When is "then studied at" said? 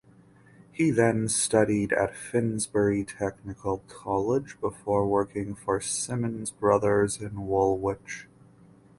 0.89-2.15